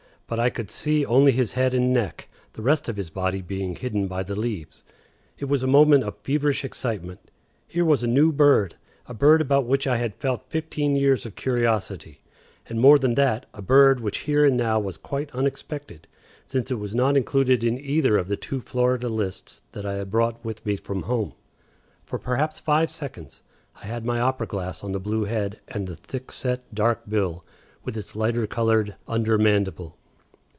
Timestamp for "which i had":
9.65-10.15